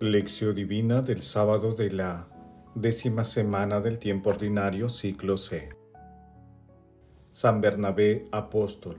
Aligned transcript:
Lección 0.00 0.54
Divina 0.54 1.02
del 1.02 1.22
sábado 1.22 1.74
de 1.74 1.90
la 1.90 2.28
décima 2.76 3.24
semana 3.24 3.80
del 3.80 3.98
tiempo 3.98 4.30
ordinario, 4.30 4.88
ciclo 4.88 5.36
C. 5.36 5.70
San 7.32 7.60
Bernabé 7.60 8.28
Apóstol. 8.30 8.98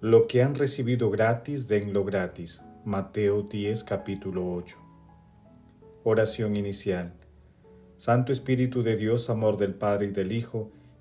Lo 0.00 0.26
que 0.26 0.42
han 0.42 0.56
recibido 0.56 1.08
gratis, 1.08 1.68
denlo 1.68 2.04
gratis. 2.04 2.62
Mateo 2.84 3.42
10, 3.42 3.84
capítulo 3.84 4.52
8. 4.54 4.76
Oración 6.02 6.56
inicial. 6.56 7.14
Santo 7.96 8.32
Espíritu 8.32 8.82
de 8.82 8.96
Dios, 8.96 9.30
amor 9.30 9.56
del 9.56 9.74
Padre 9.74 10.06
y 10.06 10.10
del 10.10 10.32
Hijo, 10.32 10.72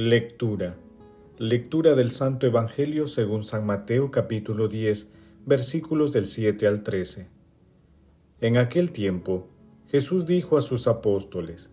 Lectura. 0.00 0.76
Lectura 1.38 1.96
del 1.96 2.10
Santo 2.12 2.46
Evangelio 2.46 3.08
según 3.08 3.42
San 3.42 3.66
Mateo 3.66 4.12
capítulo 4.12 4.68
10, 4.68 5.10
versículos 5.44 6.12
del 6.12 6.28
7 6.28 6.68
al 6.68 6.84
13. 6.84 7.26
En 8.40 8.58
aquel 8.58 8.92
tiempo, 8.92 9.48
Jesús 9.88 10.24
dijo 10.24 10.56
a 10.56 10.60
sus 10.60 10.86
apóstoles, 10.86 11.70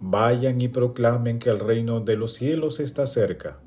Vayan 0.00 0.60
y 0.60 0.68
proclamen 0.68 1.38
que 1.38 1.48
el 1.48 1.60
reino 1.60 2.00
de 2.00 2.16
los 2.16 2.34
cielos 2.34 2.78
está 2.78 3.06
cerca. 3.06 3.58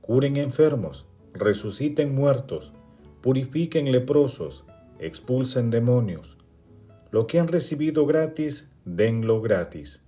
Curen 0.00 0.36
enfermos, 0.36 1.06
resuciten 1.34 2.14
muertos, 2.14 2.72
purifiquen 3.22 3.90
leprosos, 3.90 4.62
expulsen 5.00 5.70
demonios. 5.70 6.36
Lo 7.10 7.26
que 7.26 7.40
han 7.40 7.48
recibido 7.48 8.06
gratis, 8.06 8.68
denlo 8.84 9.40
gratis 9.42 10.00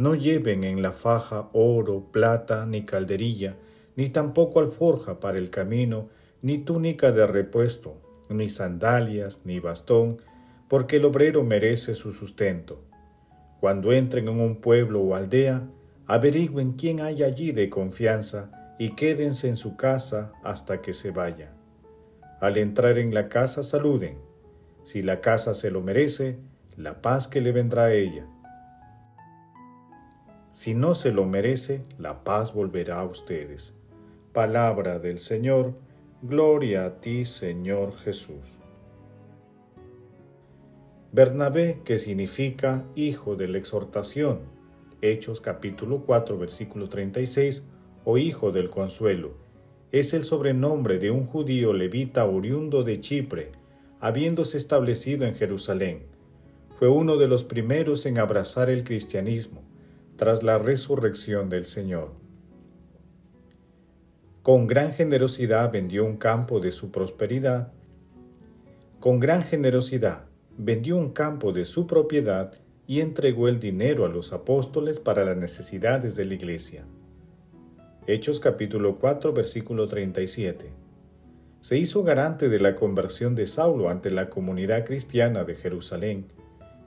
no 0.00 0.14
lleven 0.14 0.64
en 0.64 0.80
la 0.80 0.92
faja 0.92 1.50
oro, 1.52 2.06
plata, 2.10 2.64
ni 2.64 2.86
calderilla, 2.86 3.56
ni 3.96 4.08
tampoco 4.08 4.60
alforja 4.60 5.20
para 5.20 5.36
el 5.36 5.50
camino, 5.50 6.08
ni 6.40 6.56
túnica 6.56 7.12
de 7.12 7.26
repuesto, 7.26 8.00
ni 8.30 8.48
sandalias, 8.48 9.42
ni 9.44 9.60
bastón, 9.60 10.16
porque 10.68 10.96
el 10.96 11.04
obrero 11.04 11.44
merece 11.44 11.94
su 11.94 12.14
sustento. 12.14 12.82
Cuando 13.60 13.92
entren 13.92 14.28
en 14.28 14.40
un 14.40 14.62
pueblo 14.62 15.02
o 15.02 15.14
aldea, 15.14 15.68
averigüen 16.06 16.72
quién 16.78 17.02
hay 17.02 17.22
allí 17.22 17.52
de 17.52 17.68
confianza 17.68 18.76
y 18.78 18.94
quédense 18.94 19.48
en 19.48 19.58
su 19.58 19.76
casa 19.76 20.32
hasta 20.42 20.80
que 20.80 20.94
se 20.94 21.10
vaya. 21.10 21.52
Al 22.40 22.56
entrar 22.56 22.96
en 22.96 23.12
la 23.12 23.28
casa 23.28 23.62
saluden. 23.62 24.16
Si 24.82 25.02
la 25.02 25.20
casa 25.20 25.52
se 25.52 25.70
lo 25.70 25.82
merece, 25.82 26.38
la 26.78 27.02
paz 27.02 27.28
que 27.28 27.42
le 27.42 27.52
vendrá 27.52 27.84
a 27.84 27.92
ella 27.92 28.26
si 30.60 30.74
no 30.74 30.94
se 30.94 31.10
lo 31.10 31.24
merece, 31.24 31.84
la 31.98 32.22
paz 32.22 32.52
volverá 32.52 33.00
a 33.00 33.06
ustedes. 33.06 33.72
Palabra 34.34 34.98
del 34.98 35.18
Señor, 35.18 35.72
gloria 36.20 36.84
a 36.84 37.00
ti, 37.00 37.24
Señor 37.24 37.96
Jesús. 37.96 38.58
Bernabé, 41.12 41.80
que 41.82 41.96
significa 41.96 42.84
hijo 42.94 43.36
de 43.36 43.48
la 43.48 43.56
exhortación, 43.56 44.40
Hechos 45.00 45.40
capítulo 45.40 46.02
4, 46.04 46.36
versículo 46.36 46.90
36, 46.90 47.64
o 48.04 48.18
hijo 48.18 48.52
del 48.52 48.68
consuelo, 48.68 49.30
es 49.92 50.12
el 50.12 50.24
sobrenombre 50.24 50.98
de 50.98 51.10
un 51.10 51.24
judío 51.24 51.72
levita 51.72 52.26
oriundo 52.26 52.84
de 52.84 53.00
Chipre, 53.00 53.52
habiéndose 53.98 54.58
establecido 54.58 55.24
en 55.24 55.36
Jerusalén. 55.36 56.02
Fue 56.78 56.88
uno 56.88 57.16
de 57.16 57.28
los 57.28 57.44
primeros 57.44 58.04
en 58.04 58.18
abrazar 58.18 58.68
el 58.68 58.84
cristianismo 58.84 59.69
tras 60.20 60.42
la 60.42 60.58
resurrección 60.58 61.48
del 61.48 61.64
Señor. 61.64 62.10
Con 64.42 64.66
gran 64.66 64.92
generosidad 64.92 65.72
vendió 65.72 66.04
un 66.04 66.18
campo 66.18 66.60
de 66.60 66.72
su 66.72 66.90
prosperidad. 66.90 67.72
Con 69.00 69.18
gran 69.18 69.42
generosidad 69.42 70.26
vendió 70.58 70.98
un 70.98 71.12
campo 71.12 71.52
de 71.52 71.64
su 71.64 71.86
propiedad 71.86 72.52
y 72.86 73.00
entregó 73.00 73.48
el 73.48 73.60
dinero 73.60 74.04
a 74.04 74.10
los 74.10 74.34
apóstoles 74.34 75.00
para 75.00 75.24
las 75.24 75.38
necesidades 75.38 76.16
de 76.16 76.26
la 76.26 76.34
iglesia. 76.34 76.84
Hechos 78.06 78.40
capítulo 78.40 78.98
4 78.98 79.32
versículo 79.32 79.86
37. 79.88 80.70
Se 81.62 81.78
hizo 81.78 82.02
garante 82.02 82.50
de 82.50 82.60
la 82.60 82.76
conversión 82.76 83.34
de 83.34 83.46
Saulo 83.46 83.88
ante 83.88 84.10
la 84.10 84.28
comunidad 84.28 84.84
cristiana 84.84 85.44
de 85.44 85.54
Jerusalén, 85.54 86.26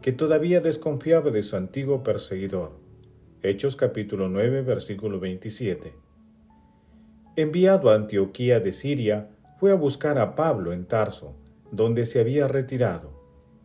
que 0.04 0.12
todavía 0.12 0.62
desconfiaba 0.62 1.32
de 1.32 1.42
su 1.42 1.56
antiguo 1.56 2.04
perseguidor. 2.04 2.83
Hechos 3.46 3.76
capítulo 3.76 4.30
9, 4.30 4.62
versículo 4.62 5.20
27. 5.20 5.94
Enviado 7.36 7.90
a 7.90 7.96
Antioquía 7.96 8.62
de 8.62 8.72
Siria, 8.72 9.31
fue 9.59 9.72
a 9.72 9.76
buscar 9.76 10.18
a 10.18 10.34
Pablo 10.34 10.72
en 10.72 10.86
Tarso, 10.86 11.36
donde 11.70 12.06
se 12.06 12.22
había 12.22 12.48
retirado, 12.48 13.12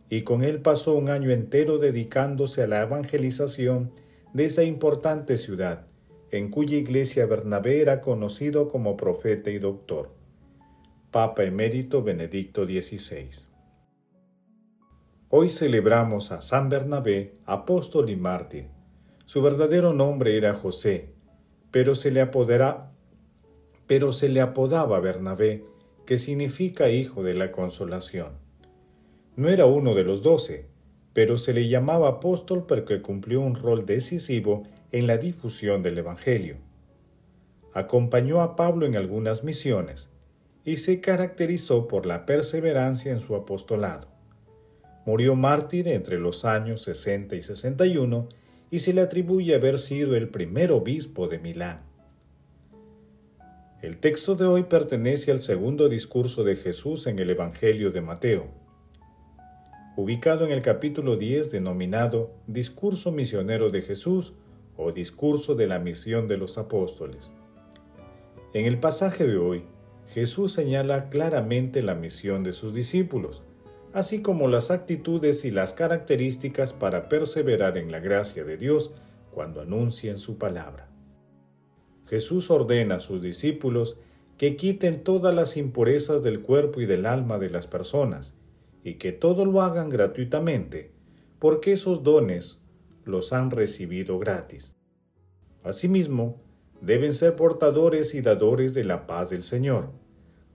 y 0.09 0.23
con 0.23 0.43
él 0.43 0.61
pasó 0.61 0.95
un 0.95 1.07
año 1.07 1.31
entero 1.31 1.77
dedicándose 1.77 2.61
a 2.61 2.67
la 2.67 2.81
evangelización 2.81 3.93
de 4.33 4.45
esa 4.47 4.63
importante 4.63 5.37
ciudad, 5.37 5.87
en 6.29 6.51
cuya 6.51 6.75
iglesia 6.75 7.25
Bernabé 7.25 7.79
era 7.79 8.01
conocido 8.01 8.67
como 8.67 8.97
profeta 8.97 9.49
y 9.49 9.59
doctor. 9.59 10.11
Papa 11.09 11.45
emérito 11.45 12.03
Benedicto 12.03 12.65
XVI. 12.65 13.29
Hoy 15.29 15.47
celebramos 15.47 16.33
a 16.33 16.41
San 16.41 16.67
Bernabé, 16.67 17.35
apóstol 17.45 18.09
y 18.09 18.17
mártir 18.17 18.78
su 19.29 19.43
verdadero 19.43 19.93
nombre 19.93 20.35
era 20.37 20.55
José, 20.55 21.11
pero 21.69 21.93
se 21.93 22.09
le 22.09 22.27
pero 23.85 24.11
se 24.11 24.27
le 24.27 24.41
apodaba 24.41 24.99
Bernabé, 25.01 25.63
que 26.07 26.17
significa 26.17 26.89
hijo 26.89 27.21
de 27.21 27.35
la 27.35 27.51
consolación. 27.51 28.29
No 29.35 29.49
era 29.49 29.67
uno 29.67 29.93
de 29.93 30.03
los 30.03 30.23
doce, 30.23 30.65
pero 31.13 31.37
se 31.37 31.53
le 31.53 31.69
llamaba 31.69 32.09
apóstol 32.09 32.65
porque 32.67 33.03
cumplió 33.03 33.41
un 33.41 33.53
rol 33.53 33.85
decisivo 33.85 34.63
en 34.91 35.05
la 35.05 35.17
difusión 35.17 35.83
del 35.83 35.99
Evangelio. 35.99 36.55
Acompañó 37.75 38.41
a 38.41 38.55
Pablo 38.55 38.87
en 38.87 38.95
algunas 38.95 39.43
misiones 39.43 40.09
y 40.65 40.77
se 40.77 41.01
caracterizó 41.01 41.87
por 41.87 42.07
la 42.07 42.25
perseverancia 42.25 43.11
en 43.11 43.21
su 43.21 43.35
apostolado. 43.35 44.07
Murió 45.05 45.35
mártir 45.35 45.87
entre 45.87 46.17
los 46.17 46.45
años 46.45 46.81
60 46.81 47.35
y 47.35 47.43
61 47.43 48.38
y 48.71 48.79
se 48.79 48.93
le 48.93 49.01
atribuye 49.01 49.55
haber 49.55 49.79
sido 49.79 50.15
el 50.15 50.29
primer 50.29 50.71
obispo 50.71 51.27
de 51.27 51.39
Milán. 51.39 51.81
El 53.81 53.97
texto 53.97 54.35
de 54.35 54.45
hoy 54.45 54.63
pertenece 54.63 55.31
al 55.31 55.39
segundo 55.39 55.87
discurso 55.87 56.43
de 56.43 56.55
Jesús 56.55 57.07
en 57.07 57.17
el 57.17 57.29
Evangelio 57.29 57.91
de 57.91 58.01
Mateo, 58.01 58.47
ubicado 59.95 60.45
en 60.45 60.51
el 60.51 60.61
capítulo 60.61 61.15
10 61.15 61.51
denominado 61.51 62.31
Discurso 62.45 63.11
misionero 63.11 63.69
de 63.69 63.81
Jesús 63.81 64.33
o 64.75 64.91
Discurso 64.91 65.55
de 65.55 65.67
la 65.67 65.79
misión 65.79 66.27
de 66.27 66.37
los 66.37 66.57
apóstoles. 66.57 67.29
En 68.53 68.65
el 68.65 68.79
pasaje 68.79 69.25
de 69.25 69.37
hoy, 69.37 69.63
Jesús 70.13 70.53
señala 70.53 71.09
claramente 71.09 71.81
la 71.81 71.95
misión 71.95 72.43
de 72.43 72.53
sus 72.53 72.73
discípulos, 72.73 73.43
así 73.93 74.21
como 74.21 74.47
las 74.47 74.71
actitudes 74.71 75.45
y 75.45 75.51
las 75.51 75.73
características 75.73 76.73
para 76.73 77.09
perseverar 77.09 77.77
en 77.77 77.91
la 77.91 77.99
gracia 77.99 78.43
de 78.43 78.57
Dios 78.57 78.91
cuando 79.31 79.61
anuncien 79.61 80.17
su 80.17 80.37
palabra. 80.37 80.89
Jesús 82.07 82.49
ordena 82.49 82.95
a 82.95 82.99
sus 82.99 83.21
discípulos 83.21 83.97
que 84.37 84.55
quiten 84.55 85.03
todas 85.03 85.33
las 85.33 85.57
impurezas 85.57 86.23
del 86.23 86.41
cuerpo 86.41 86.81
y 86.81 86.85
del 86.85 87.05
alma 87.05 87.37
de 87.39 87.49
las 87.49 87.67
personas, 87.67 88.33
y 88.83 88.95
que 88.95 89.11
todo 89.11 89.45
lo 89.45 89.61
hagan 89.61 89.89
gratuitamente, 89.89 90.91
porque 91.39 91.73
esos 91.73 92.03
dones 92.03 92.59
los 93.05 93.33
han 93.33 93.51
recibido 93.51 94.17
gratis. 94.17 94.73
Asimismo, 95.63 96.41
deben 96.81 97.13
ser 97.13 97.35
portadores 97.35 98.15
y 98.15 98.21
dadores 98.21 98.73
de 98.73 98.85
la 98.85 99.07
paz 99.07 99.29
del 99.29 99.43
Señor, 99.43 99.91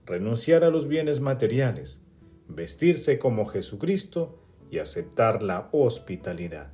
renunciar 0.05 0.63
a 0.63 0.69
los 0.69 0.87
bienes 0.87 1.19
materiales, 1.19 2.01
vestirse 2.47 3.19
como 3.19 3.45
Jesucristo 3.45 4.39
y 4.69 4.79
aceptar 4.79 5.41
la 5.41 5.69
hospitalidad. 5.71 6.71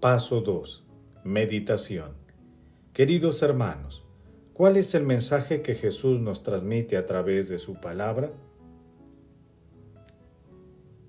Paso 0.00 0.40
2. 0.40 0.84
Meditación. 1.24 2.12
Queridos 2.92 3.42
hermanos, 3.42 4.04
¿Cuál 4.60 4.76
es 4.76 4.94
el 4.94 5.04
mensaje 5.04 5.62
que 5.62 5.74
Jesús 5.74 6.20
nos 6.20 6.42
transmite 6.42 6.98
a 6.98 7.06
través 7.06 7.48
de 7.48 7.58
su 7.58 7.80
palabra? 7.80 8.30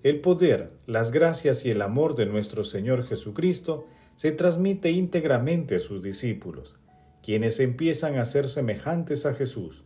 El 0.04 0.22
poder, 0.22 0.72
las 0.88 1.12
gracias 1.12 1.66
y 1.66 1.70
el 1.70 1.82
amor 1.82 2.16
de 2.16 2.28
nuestro 2.28 2.64
Señor 2.64 3.04
Jesucristo 3.06 3.88
se 4.16 4.32
transmite 4.32 4.92
íntegramente 4.92 5.76
a 5.76 5.80
sus 5.80 6.02
discípulos, 6.02 6.78
quienes 7.22 7.60
empiezan 7.60 8.20
a 8.20 8.24
ser 8.24 8.48
semejantes 8.48 9.26
a 9.26 9.34
Jesús, 9.34 9.84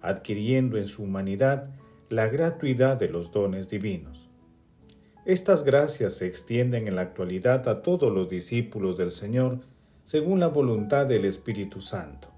adquiriendo 0.00 0.76
en 0.76 0.86
su 0.86 1.02
humanidad 1.02 1.70
la 2.08 2.28
gratuidad 2.28 2.96
de 2.96 3.08
los 3.08 3.32
dones 3.32 3.68
divinos. 3.68 4.28
Estas 5.24 5.64
gracias 5.64 6.14
se 6.14 6.26
extienden 6.26 6.86
en 6.86 6.94
la 6.94 7.02
actualidad 7.02 7.68
a 7.68 7.82
todos 7.82 8.12
los 8.12 8.28
discípulos 8.28 8.96
del 8.96 9.10
Señor 9.10 9.60
según 10.04 10.38
la 10.38 10.46
voluntad 10.46 11.06
del 11.06 11.24
Espíritu 11.24 11.80
Santo. 11.80 12.28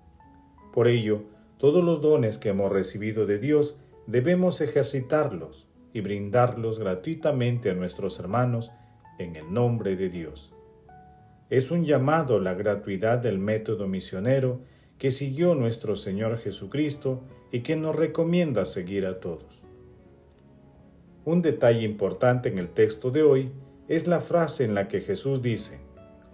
Por 0.72 0.88
ello, 0.88 1.22
todos 1.58 1.84
los 1.84 2.00
dones 2.00 2.38
que 2.38 2.48
hemos 2.48 2.72
recibido 2.72 3.26
de 3.26 3.38
Dios 3.38 3.78
debemos 4.06 4.62
ejercitarlos 4.62 5.66
y 5.92 6.00
brindarlos 6.00 6.78
gratuitamente 6.78 7.70
a 7.70 7.74
nuestros 7.74 8.18
hermanos 8.20 8.72
en 9.18 9.36
el 9.36 9.52
nombre 9.52 9.96
de 9.96 10.08
Dios. 10.08 10.54
Es 11.50 11.70
un 11.70 11.84
llamado 11.84 12.38
la 12.40 12.54
gratuidad 12.54 13.18
del 13.18 13.38
método 13.38 13.86
misionero 13.86 14.60
que 14.98 15.10
siguió 15.10 15.54
nuestro 15.54 15.96
Señor 15.96 16.38
Jesucristo 16.38 17.22
y 17.50 17.60
que 17.60 17.76
nos 17.76 17.96
recomienda 17.96 18.64
seguir 18.64 19.06
a 19.06 19.20
todos. 19.20 19.62
Un 21.24 21.42
detalle 21.42 21.82
importante 21.82 22.48
en 22.48 22.58
el 22.58 22.68
texto 22.68 23.10
de 23.10 23.22
hoy 23.22 23.50
es 23.88 24.06
la 24.06 24.20
frase 24.20 24.64
en 24.64 24.74
la 24.74 24.88
que 24.88 25.00
Jesús 25.00 25.42
dice, 25.42 25.78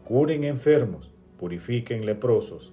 curen 0.05 0.45
enfermos, 0.45 1.11
purifiquen 1.39 2.07
leprosos, 2.07 2.73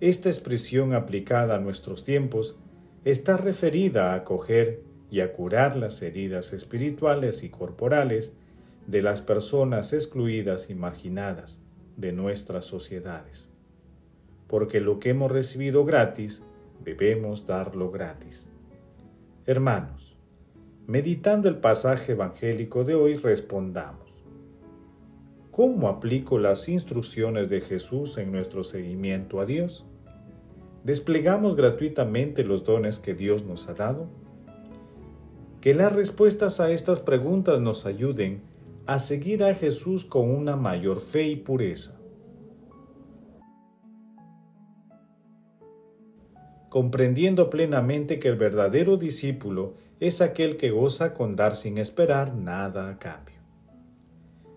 esta 0.00 0.28
expresión 0.28 0.92
aplicada 0.92 1.56
a 1.56 1.58
nuestros 1.58 2.04
tiempos 2.04 2.58
está 3.06 3.38
referida 3.38 4.12
a 4.12 4.16
acoger 4.16 4.82
y 5.10 5.20
a 5.20 5.32
curar 5.32 5.74
las 5.74 6.02
heridas 6.02 6.52
espirituales 6.52 7.42
y 7.42 7.48
corporales 7.48 8.34
de 8.86 9.00
las 9.00 9.22
personas 9.22 9.94
excluidas 9.94 10.68
y 10.68 10.74
marginadas 10.74 11.56
de 11.96 12.12
nuestras 12.12 12.66
sociedades. 12.66 13.48
Porque 14.48 14.80
lo 14.80 15.00
que 15.00 15.10
hemos 15.10 15.32
recibido 15.32 15.86
gratis, 15.86 16.42
debemos 16.84 17.46
darlo 17.46 17.90
gratis. 17.90 18.46
Hermanos, 19.46 20.16
meditando 20.86 21.48
el 21.48 21.56
pasaje 21.56 22.12
evangélico 22.12 22.84
de 22.84 22.94
hoy, 22.94 23.14
respondamos. 23.14 24.06
¿Cómo 25.50 25.88
aplico 25.88 26.38
las 26.38 26.68
instrucciones 26.68 27.48
de 27.48 27.60
Jesús 27.60 28.18
en 28.18 28.30
nuestro 28.30 28.62
seguimiento 28.62 29.40
a 29.40 29.46
Dios? 29.46 29.86
¿Desplegamos 30.84 31.56
gratuitamente 31.56 32.44
los 32.44 32.64
dones 32.64 33.00
que 33.00 33.14
Dios 33.14 33.44
nos 33.44 33.68
ha 33.68 33.74
dado? 33.74 34.06
Que 35.60 35.74
las 35.74 35.96
respuestas 35.96 36.60
a 36.60 36.70
estas 36.70 37.00
preguntas 37.00 37.60
nos 37.60 37.86
ayuden 37.86 38.42
a 38.86 39.00
seguir 39.00 39.42
a 39.42 39.54
Jesús 39.54 40.04
con 40.04 40.30
una 40.30 40.54
mayor 40.54 41.00
fe 41.00 41.24
y 41.24 41.36
pureza. 41.36 41.95
Comprendiendo 46.68 47.50
plenamente 47.50 48.18
que 48.18 48.28
el 48.28 48.36
verdadero 48.36 48.96
discípulo 48.96 49.74
es 50.00 50.20
aquel 50.20 50.56
que 50.56 50.70
goza 50.70 51.14
con 51.14 51.36
dar 51.36 51.56
sin 51.56 51.78
esperar 51.78 52.34
nada 52.34 52.90
a 52.90 52.98
cambio. 52.98 53.36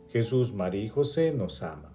Jesús, 0.09 0.53
María 0.53 0.83
y 0.83 0.89
José 0.89 1.31
nos 1.31 1.61
ama. 1.63 1.93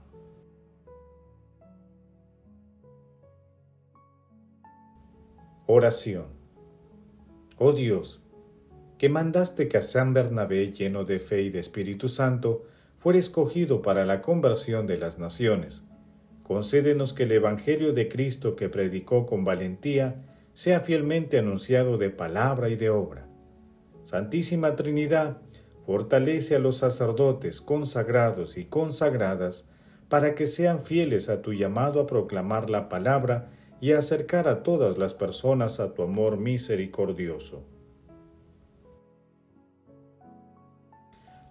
Oración. 5.66 6.26
Oh 7.58 7.72
Dios, 7.72 8.22
que 8.99 9.08
mandaste 9.08 9.69
que 9.69 9.78
a 9.78 9.82
San 9.82 10.12
Bernabé, 10.12 10.72
lleno 10.72 11.05
de 11.05 11.19
fe 11.19 11.43
y 11.43 11.50
de 11.50 11.58
Espíritu 11.58 12.08
Santo, 12.08 12.64
fuera 12.99 13.19
escogido 13.19 13.82
para 13.82 14.05
la 14.05 14.20
conversión 14.20 14.87
de 14.87 14.96
las 14.96 15.19
naciones, 15.19 15.82
concédenos 16.44 17.12
que 17.12 17.25
el 17.25 17.32
Evangelio 17.32 17.93
de 17.93 18.08
Cristo 18.08 18.55
que 18.55 18.69
predicó 18.69 19.26
con 19.26 19.43
valentía 19.43 20.23
sea 20.52 20.79
fielmente 20.79 21.38
anunciado 21.38 21.99
de 21.99 22.11
palabra 22.11 22.69
y 22.69 22.76
de 22.76 22.91
obra. 22.91 23.26
Santísima 24.05 24.76
Trinidad, 24.76 25.38
Fortalece 25.87 26.56
a 26.56 26.58
los 26.58 26.79
sacerdotes 26.79 27.61
consagrados 27.61 28.56
y 28.56 28.64
consagradas 28.64 29.67
para 30.08 30.35
que 30.35 30.46
sean 30.46 30.81
fieles 30.81 31.29
a 31.29 31.43
tu 31.43 31.52
llamado 31.52 32.00
a 32.00 32.06
proclamar 32.06 32.70
la 32.70 32.88
palabra 32.88 33.50
y 33.82 33.93
a 33.93 33.99
acercar 33.99 34.49
a 34.49 34.62
todas 34.62 34.96
las 34.96 35.12
personas 35.12 35.81
a 35.81 35.93
tu 35.93 36.02
amor 36.02 36.38
misericordioso. 36.38 37.64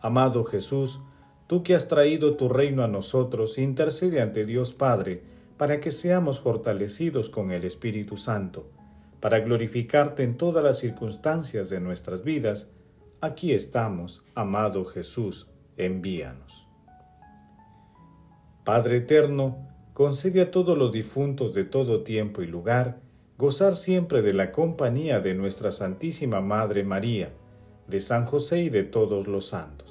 Amado 0.01 0.43
Jesús, 0.45 0.99
tú 1.47 1.63
que 1.63 1.75
has 1.75 1.87
traído 1.87 2.35
tu 2.35 2.49
reino 2.49 2.83
a 2.83 2.87
nosotros, 2.87 3.57
intercede 3.57 4.21
ante 4.21 4.45
Dios 4.45 4.73
Padre 4.73 5.21
para 5.57 5.79
que 5.79 5.91
seamos 5.91 6.39
fortalecidos 6.39 7.29
con 7.29 7.51
el 7.51 7.63
Espíritu 7.63 8.17
Santo, 8.17 8.67
para 9.19 9.39
glorificarte 9.39 10.23
en 10.23 10.37
todas 10.37 10.63
las 10.63 10.79
circunstancias 10.79 11.69
de 11.69 11.79
nuestras 11.79 12.23
vidas, 12.23 12.67
Aquí 13.23 13.53
estamos, 13.53 14.21
amado 14.35 14.83
Jesús, 14.83 15.47
envíanos. 15.77 16.67
Padre 18.65 18.97
eterno, 18.97 19.65
concede 19.93 20.41
a 20.41 20.51
todos 20.51 20.77
los 20.77 20.91
difuntos 20.91 21.53
de 21.53 21.63
todo 21.63 22.03
tiempo 22.03 22.41
y 22.41 22.47
lugar 22.47 22.99
gozar 23.37 23.77
siempre 23.77 24.21
de 24.21 24.33
la 24.33 24.51
compañía 24.51 25.21
de 25.21 25.35
nuestra 25.35 25.71
Santísima 25.71 26.41
Madre 26.41 26.83
María, 26.83 27.29
de 27.87 28.01
San 28.01 28.25
José 28.25 28.63
y 28.63 28.69
de 28.69 28.83
todos 28.83 29.25
los 29.25 29.45
santos. 29.45 29.82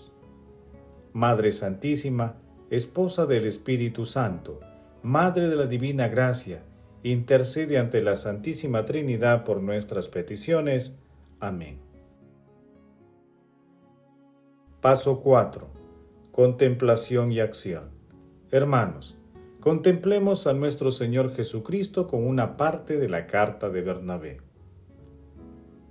Madre 1.12 1.52
Santísima, 1.52 2.36
Esposa 2.70 3.26
del 3.26 3.46
Espíritu 3.46 4.06
Santo, 4.06 4.60
Madre 5.02 5.48
de 5.48 5.56
la 5.56 5.66
Divina 5.66 6.08
Gracia, 6.08 6.62
intercede 7.02 7.78
ante 7.78 8.00
la 8.00 8.16
Santísima 8.16 8.84
Trinidad 8.86 9.44
por 9.44 9.60
nuestras 9.60 10.08
peticiones. 10.08 10.98
Amén. 11.38 11.78
Paso 14.80 15.20
4. 15.20 15.66
Contemplación 16.30 17.30
y 17.30 17.40
acción. 17.40 17.90
Hermanos, 18.50 19.18
contemplemos 19.60 20.46
a 20.46 20.54
nuestro 20.54 20.90
Señor 20.90 21.34
Jesucristo 21.34 22.06
con 22.06 22.26
una 22.26 22.56
parte 22.56 22.96
de 22.96 23.08
la 23.08 23.26
carta 23.26 23.68
de 23.68 23.82
Bernabé. 23.82 24.40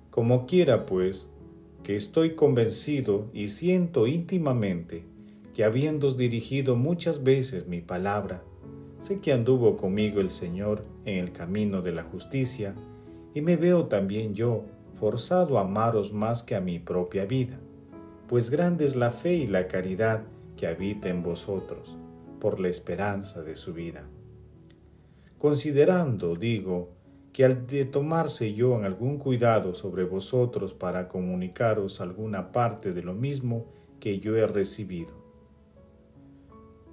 Como 0.10 0.48
quiera, 0.48 0.86
pues, 0.86 1.30
que 1.84 1.96
estoy 1.96 2.36
convencido 2.36 3.30
y 3.34 3.50
siento 3.50 4.08
íntimamente 4.08 5.06
que 5.54 5.64
habiéndos 5.64 6.18
dirigido 6.18 6.76
muchas 6.76 7.24
veces 7.24 7.68
mi 7.68 7.82
palabra, 7.82 8.44
sé 9.00 9.20
que 9.20 9.34
anduvo 9.34 9.78
conmigo 9.78 10.22
el 10.22 10.30
Señor 10.30 10.86
en 11.06 11.18
el 11.18 11.32
camino 11.32 11.82
de 11.82 11.92
la 11.92 12.04
justicia, 12.04 12.76
y 13.34 13.42
me 13.42 13.56
veo 13.56 13.86
también 13.86 14.34
yo 14.34 14.66
forzado 15.00 15.58
a 15.58 15.62
amaros 15.62 16.14
más 16.14 16.44
que 16.44 16.56
a 16.56 16.62
mi 16.62 16.80
propia 16.80 17.26
vida 17.26 17.60
pues 18.32 18.50
grande 18.50 18.86
es 18.86 18.96
la 18.96 19.12
fe 19.12 19.34
y 19.34 19.46
la 19.46 19.68
caridad 19.68 20.22
que 20.56 20.66
habita 20.66 21.10
en 21.10 21.22
vosotros, 21.22 21.98
por 22.40 22.62
la 22.62 22.70
esperanza 22.70 23.44
de 23.44 23.58
su 23.58 23.74
vida. 23.74 24.06
Considerando, 25.38 26.38
digo, 26.38 26.94
que 27.34 27.46
al 27.46 27.66
de 27.68 27.86
tomarse 27.86 28.54
yo 28.54 28.78
en 28.78 28.84
algún 28.84 29.18
cuidado 29.18 29.74
sobre 29.74 30.04
vosotros 30.04 30.74
para 30.74 31.08
comunicaros 31.08 32.02
alguna 32.02 32.52
parte 32.52 32.94
de 32.94 33.04
lo 33.04 33.14
mismo 33.14 33.66
que 34.00 34.20
yo 34.20 34.36
he 34.36 34.46
recibido, 34.46 35.14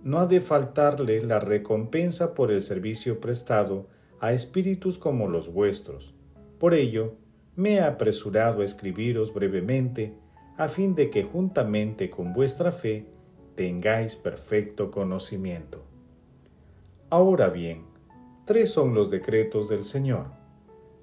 no 0.02 0.20
ha 0.20 0.26
de 0.26 0.40
faltarle 0.40 1.24
la 1.24 1.40
recompensa 1.40 2.34
por 2.34 2.52
el 2.52 2.62
servicio 2.62 3.20
prestado 3.20 3.86
a 4.20 4.32
espíritus 4.32 4.98
como 4.98 5.28
los 5.28 5.52
vuestros. 5.52 6.14
Por 6.58 6.74
ello, 6.74 7.14
me 7.56 7.74
he 7.74 7.80
apresurado 7.80 8.62
a 8.62 8.64
escribiros 8.64 9.34
brevemente 9.34 10.14
a 10.56 10.68
fin 10.68 10.94
de 10.94 11.10
que 11.10 11.24
juntamente 11.24 12.10
con 12.10 12.32
vuestra 12.32 12.72
fe 12.72 13.06
tengáis 13.54 14.16
perfecto 14.16 14.90
conocimiento. 14.90 15.82
Ahora 17.10 17.48
bien, 17.48 17.87
tres 18.48 18.70
son 18.70 18.94
los 18.94 19.10
decretos 19.10 19.68
del 19.68 19.84
Señor. 19.84 20.24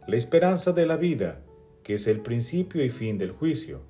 La 0.07 0.17
esperanza 0.17 0.73
de 0.73 0.87
la 0.87 0.97
vida, 0.97 1.43
que 1.83 1.93
es 1.93 2.07
el 2.07 2.21
principio 2.21 2.83
y 2.83 2.89
fin 2.89 3.19
del 3.19 3.33
juicio. 3.33 3.81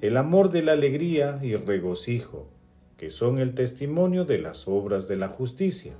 El 0.00 0.16
amor 0.16 0.48
de 0.48 0.62
la 0.62 0.72
alegría 0.72 1.38
y 1.42 1.54
regocijo, 1.54 2.48
que 2.96 3.10
son 3.10 3.40
el 3.40 3.54
testimonio 3.54 4.24
de 4.24 4.38
las 4.38 4.66
obras 4.66 5.06
de 5.06 5.16
la 5.16 5.28
justicia. 5.28 5.92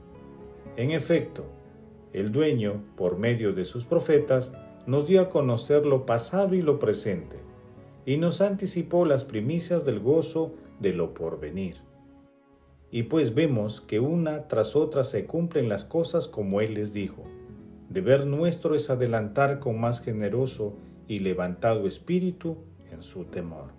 En 0.78 0.92
efecto, 0.92 1.44
el 2.14 2.32
dueño, 2.32 2.82
por 2.96 3.18
medio 3.18 3.52
de 3.52 3.66
sus 3.66 3.84
profetas, 3.84 4.50
nos 4.86 5.06
dio 5.06 5.20
a 5.20 5.28
conocer 5.28 5.84
lo 5.84 6.06
pasado 6.06 6.54
y 6.54 6.62
lo 6.62 6.78
presente 6.78 7.36
y 8.06 8.16
nos 8.16 8.40
anticipó 8.40 9.04
las 9.04 9.26
primicias 9.26 9.84
del 9.84 10.00
gozo 10.00 10.54
de 10.80 10.94
lo 10.94 11.12
porvenir. 11.12 11.87
Y 12.90 13.04
pues 13.04 13.34
vemos 13.34 13.80
que 13.80 14.00
una 14.00 14.48
tras 14.48 14.74
otra 14.74 15.04
se 15.04 15.26
cumplen 15.26 15.68
las 15.68 15.84
cosas 15.84 16.26
como 16.26 16.60
Él 16.60 16.74
les 16.74 16.92
dijo. 16.92 17.24
Deber 17.88 18.26
nuestro 18.26 18.74
es 18.74 18.90
adelantar 18.90 19.58
con 19.60 19.78
más 19.80 20.00
generoso 20.00 20.74
y 21.06 21.20
levantado 21.20 21.86
espíritu 21.86 22.58
en 22.92 23.02
su 23.02 23.24
temor. 23.24 23.70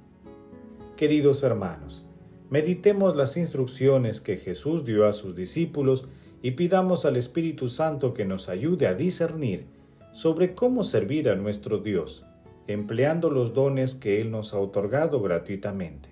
Queridos 0.96 1.44
hermanos, 1.44 2.04
meditemos 2.50 3.16
las 3.16 3.38
instrucciones 3.38 4.20
que 4.22 4.38
Jesús 4.38 4.84
dio 4.84 5.08
a 5.08 5.14
sus 5.14 5.36
discípulos 5.36 6.08
y 6.42 6.52
pidamos 6.52 7.06
al 7.06 7.18
Espíritu 7.18 7.68
Santo 7.68 8.14
que 8.14 8.26
nos 8.26 8.50
ayude 8.50 8.88
a 8.88 8.94
discernir 8.94 9.66
sobre 10.12 10.56
cómo 10.56 10.84
servir 10.84 11.30
a 11.30 11.36
nuestro 11.36 11.80
Dios, 11.80 12.26
empleando 12.68 13.30
los 13.30 13.54
dones 13.54 13.96
que 13.96 14.20
Él 14.22 14.32
nos 14.32 14.54
ha 14.54 14.60
otorgado 14.60 15.22
gratuitamente. 15.22 16.10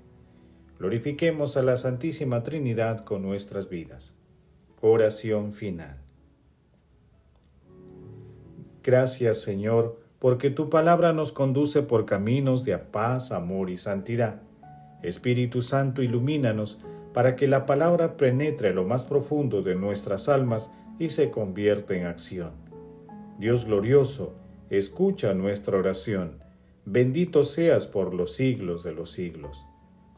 Glorifiquemos 0.79 1.57
a 1.57 1.63
la 1.63 1.75
Santísima 1.75 2.43
Trinidad 2.43 3.03
con 3.03 3.21
nuestras 3.21 3.69
vidas. 3.69 4.13
Oración 4.81 5.53
final. 5.53 5.97
Gracias 8.83 9.41
Señor, 9.41 9.99
porque 10.19 10.49
tu 10.49 10.69
palabra 10.69 11.13
nos 11.13 11.31
conduce 11.31 11.81
por 11.81 12.05
caminos 12.05 12.63
de 12.63 12.77
paz, 12.77 13.31
amor 13.31 13.69
y 13.69 13.77
santidad. 13.77 14.41
Espíritu 15.03 15.61
Santo, 15.61 16.01
ilumínanos 16.01 16.79
para 17.13 17.35
que 17.35 17.47
la 17.47 17.65
palabra 17.65 18.17
penetre 18.17 18.73
lo 18.73 18.83
más 18.83 19.03
profundo 19.03 19.61
de 19.61 19.75
nuestras 19.75 20.29
almas 20.29 20.71
y 20.99 21.09
se 21.09 21.29
convierta 21.29 21.95
en 21.95 22.05
acción. 22.05 22.51
Dios 23.37 23.65
glorioso, 23.65 24.35
escucha 24.69 25.33
nuestra 25.33 25.77
oración. 25.77 26.39
Bendito 26.85 27.43
seas 27.43 27.87
por 27.87 28.13
los 28.13 28.33
siglos 28.33 28.83
de 28.83 28.93
los 28.93 29.11
siglos. 29.11 29.66